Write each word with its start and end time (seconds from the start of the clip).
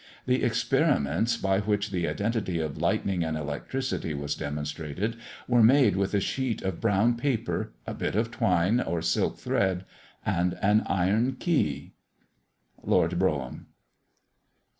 The 0.25 0.43
experiments 0.43 1.37
by 1.37 1.59
which 1.59 1.91
the 1.91 2.07
identity 2.07 2.59
of 2.59 2.79
lightning 2.81 3.23
and 3.23 3.37
electricity 3.37 4.15
was 4.15 4.33
demonstrated, 4.33 5.15
were 5.47 5.61
made 5.61 5.95
with 5.95 6.15
a 6.15 6.19
sheet 6.19 6.63
of 6.63 6.81
brown 6.81 7.15
paper, 7.17 7.73
a 7.85 7.93
bit 7.93 8.15
of 8.15 8.31
twine 8.31 8.81
or 8.81 9.03
silk 9.03 9.37
thread, 9.37 9.85
and 10.25 10.57
an 10.59 10.81
iron 10.87 11.33
key! 11.39 11.93
_Lord 12.83 13.19
Brougham. 13.19 13.67